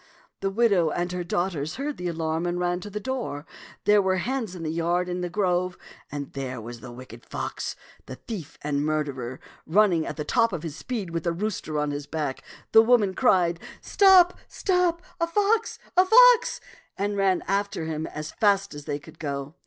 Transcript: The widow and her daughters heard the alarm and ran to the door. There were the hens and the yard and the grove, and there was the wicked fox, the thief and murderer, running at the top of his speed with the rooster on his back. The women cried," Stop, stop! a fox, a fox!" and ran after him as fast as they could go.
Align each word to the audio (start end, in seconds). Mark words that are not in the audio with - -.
The 0.39 0.49
widow 0.49 0.89
and 0.89 1.11
her 1.11 1.23
daughters 1.23 1.75
heard 1.75 1.97
the 1.97 2.07
alarm 2.07 2.47
and 2.47 2.59
ran 2.59 2.79
to 2.79 2.89
the 2.89 2.99
door. 2.99 3.45
There 3.85 4.01
were 4.01 4.15
the 4.15 4.21
hens 4.21 4.55
and 4.55 4.65
the 4.65 4.71
yard 4.71 5.07
and 5.07 5.23
the 5.23 5.29
grove, 5.29 5.77
and 6.11 6.33
there 6.33 6.59
was 6.59 6.79
the 6.79 6.91
wicked 6.91 7.23
fox, 7.23 7.75
the 8.07 8.15
thief 8.15 8.57
and 8.63 8.83
murderer, 8.83 9.39
running 9.67 10.07
at 10.07 10.17
the 10.17 10.25
top 10.25 10.53
of 10.53 10.63
his 10.63 10.75
speed 10.75 11.11
with 11.11 11.23
the 11.23 11.31
rooster 11.31 11.77
on 11.77 11.91
his 11.91 12.07
back. 12.07 12.41
The 12.71 12.81
women 12.81 13.13
cried," 13.13 13.59
Stop, 13.93 14.39
stop! 14.47 15.03
a 15.19 15.27
fox, 15.27 15.77
a 15.95 16.03
fox!" 16.03 16.59
and 16.97 17.15
ran 17.15 17.43
after 17.47 17.85
him 17.85 18.07
as 18.07 18.31
fast 18.31 18.73
as 18.73 18.85
they 18.85 18.97
could 18.97 19.19
go. 19.19 19.53